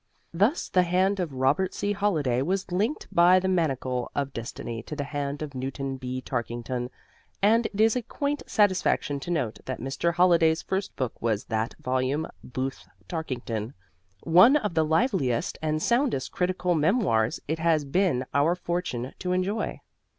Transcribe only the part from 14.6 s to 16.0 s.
the liveliest and